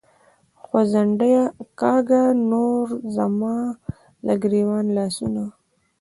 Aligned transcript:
“ځونډیه”کاږه 0.91 2.23
نور 2.51 2.85
زما 3.15 3.55
له 4.25 4.33
ګرېوانه 4.43 4.91
لاسونه 4.97 5.43